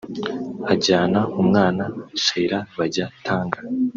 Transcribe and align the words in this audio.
ajyana 0.73 1.19
umwana 1.41 1.83
(Cheila)bajya 2.23 3.05
Tanga 3.25 3.59